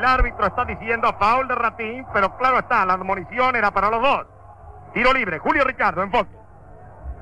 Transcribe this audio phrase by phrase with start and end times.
[0.00, 4.00] El árbitro está diciendo foul de Ratín, pero claro está, la admonición era para los
[4.00, 4.26] dos.
[4.94, 6.30] Tiro libre, Julio Ricardo, enfoque.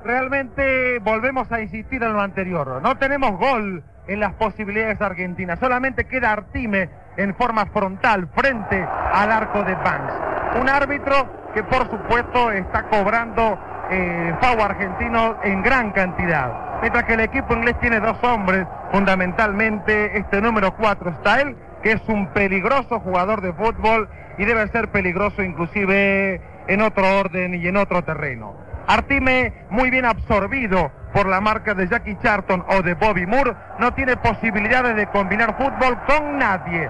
[0.05, 2.81] Realmente volvemos a insistir en lo anterior.
[2.81, 5.59] No tenemos gol en las posibilidades argentinas.
[5.59, 10.13] Solamente queda Artime en forma frontal frente al arco de Banks.
[10.61, 13.59] Un árbitro que por supuesto está cobrando
[13.89, 16.79] eh, FAO argentino en gran cantidad.
[16.79, 21.93] Mientras que el equipo inglés tiene dos hombres, fundamentalmente este número 4 está él, que
[21.93, 27.67] es un peligroso jugador de fútbol y debe ser peligroso inclusive en otro orden y
[27.67, 28.55] en otro terreno.
[28.87, 33.93] Artime, muy bien absorbido por la marca de Jackie Charlton o de Bobby Moore, no
[33.93, 36.89] tiene posibilidades de combinar fútbol con nadie.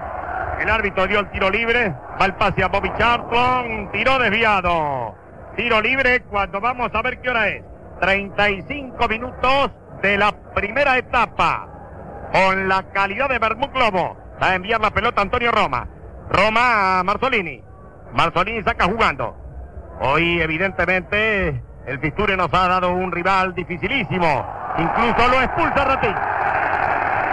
[0.60, 5.14] El árbitro dio el tiro libre, va el pase a Bobby Charlton, tiro desviado.
[5.56, 7.64] Tiro libre cuando vamos a ver qué hora es.
[8.00, 9.70] 35 minutos
[10.02, 11.66] de la primera etapa.
[12.32, 14.16] Con la calidad de Bermud Globo.
[14.42, 15.86] Va a enviar la pelota Antonio Roma.
[16.30, 17.62] Roma a Marzolini.
[18.12, 19.36] Marzolini saca jugando.
[20.00, 24.46] Hoy evidentemente el Fisture nos ha dado un rival dificilísimo.
[24.78, 26.14] Incluso lo expulsa Ratín.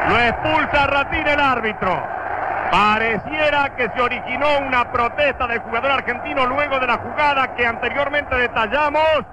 [0.10, 2.04] Lo expulsa Ratín el árbitro.
[2.72, 8.36] Pareciera que se originó una protesta del jugador argentino luego de la jugada que anteriormente
[8.36, 9.24] detallamos.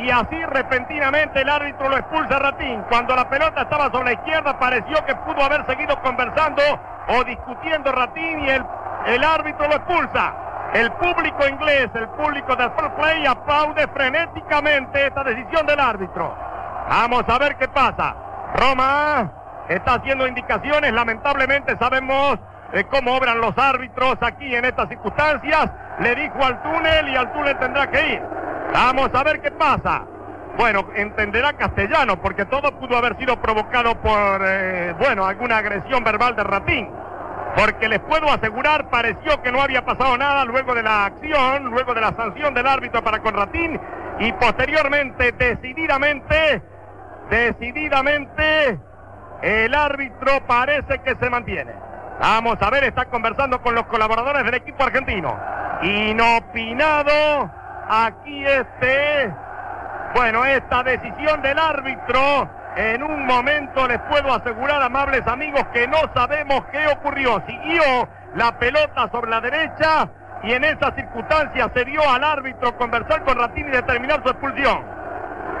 [0.00, 2.82] Y así repentinamente el árbitro lo expulsa a Ratín.
[2.88, 6.62] Cuando la pelota estaba sobre la izquierda pareció que pudo haber seguido conversando
[7.08, 8.64] o discutiendo Ratín y el,
[9.06, 10.34] el árbitro lo expulsa.
[10.74, 16.36] El público inglés, el público de Fair Play aplaude frenéticamente esta decisión del árbitro.
[16.90, 18.14] Vamos a ver qué pasa.
[18.54, 19.32] Roma
[19.68, 22.38] está haciendo indicaciones, lamentablemente sabemos
[22.72, 25.70] de cómo obran los árbitros aquí en estas circunstancias.
[26.00, 28.37] Le dijo al túnel y al túnel tendrá que ir.
[28.72, 30.04] Vamos a ver qué pasa.
[30.56, 36.34] Bueno, entenderá castellano porque todo pudo haber sido provocado por, eh, bueno, alguna agresión verbal
[36.34, 36.88] de Ratín.
[37.56, 41.94] Porque les puedo asegurar, pareció que no había pasado nada luego de la acción, luego
[41.94, 43.80] de la sanción del árbitro para con Ratín
[44.18, 46.62] y posteriormente, decididamente,
[47.30, 48.78] decididamente,
[49.42, 51.72] el árbitro parece que se mantiene.
[52.20, 55.38] Vamos a ver, está conversando con los colaboradores del equipo argentino.
[55.82, 57.50] Inopinado,
[57.88, 59.32] aquí este,
[60.14, 62.50] bueno, esta decisión del árbitro.
[62.76, 67.42] En un momento les puedo asegurar, amables amigos, que no sabemos qué ocurrió.
[67.46, 70.08] Siguió la pelota sobre la derecha
[70.44, 74.84] y en esa circunstancia se dio al árbitro conversar con Ratini y determinar su expulsión.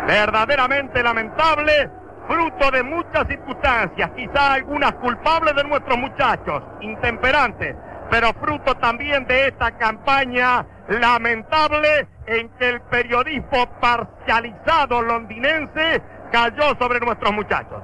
[0.06, 1.90] Verdaderamente lamentable
[2.28, 7.74] fruto de muchas circunstancias, quizá algunas culpables de nuestros muchachos, intemperantes,
[8.10, 16.02] pero fruto también de esta campaña lamentable en que el periodismo parcializado londinense
[16.32, 17.82] cayó sobre nuestros muchachos.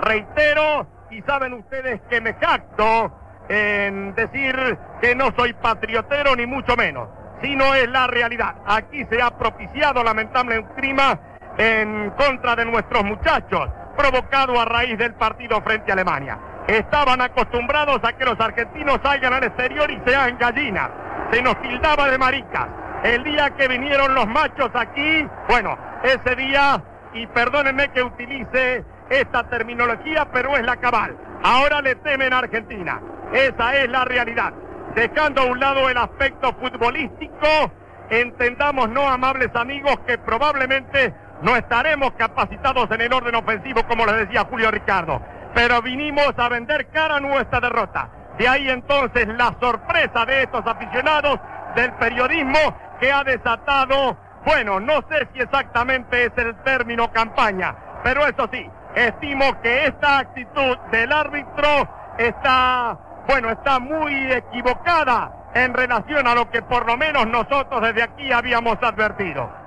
[0.00, 3.12] Reitero, y saben ustedes que me jacto
[3.48, 7.08] en decir que no soy patriotero ni mucho menos,
[7.42, 8.54] sino es la realidad.
[8.66, 11.18] Aquí se ha propiciado lamentable un clima
[11.58, 16.38] en contra de nuestros muchachos provocado a raíz del partido frente a Alemania.
[16.72, 20.88] Estaban acostumbrados a que los argentinos salgan al exterior y sean gallinas.
[21.30, 22.66] Se nos tildaba de maricas.
[23.02, 29.44] El día que vinieron los machos aquí, bueno, ese día, y perdónenme que utilice esta
[29.50, 31.14] terminología, pero es la cabal.
[31.42, 33.02] Ahora le temen a Argentina.
[33.34, 34.54] Esa es la realidad.
[34.94, 37.70] Dejando a un lado el aspecto futbolístico,
[38.08, 41.12] entendamos, no amables amigos, que probablemente
[41.42, 45.20] no estaremos capacitados en el orden ofensivo, como les decía Julio Ricardo.
[45.54, 48.08] Pero vinimos a vender cara a nuestra derrota.
[48.38, 51.38] De ahí entonces la sorpresa de estos aficionados
[51.74, 52.58] del periodismo
[53.00, 58.68] que ha desatado, bueno, no sé si exactamente es el término campaña, pero eso sí,
[58.94, 61.88] estimo que esta actitud del árbitro
[62.18, 68.02] está, bueno, está muy equivocada en relación a lo que por lo menos nosotros desde
[68.02, 69.61] aquí habíamos advertido.